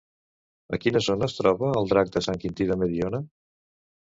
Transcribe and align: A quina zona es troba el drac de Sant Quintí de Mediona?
A 0.77 0.79
quina 0.85 1.01
zona 1.07 1.27
es 1.31 1.37
troba 1.41 1.69
el 1.83 1.91
drac 1.93 2.11
de 2.17 2.25
Sant 2.29 2.41
Quintí 2.47 2.69
de 2.73 2.79
Mediona? 2.87 3.23